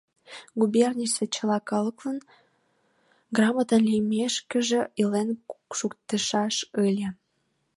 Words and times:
Губернийысе 0.61 1.23
чыла 1.35 1.57
калыкын 1.69 2.17
грамотан 3.35 3.83
лиймешкыже 3.91 4.81
илен 5.01 5.29
шуктышаш 5.77 6.55
ыле. 6.85 7.07